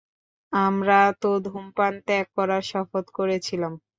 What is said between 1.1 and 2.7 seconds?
তো ধূমপান ত্যাগ করার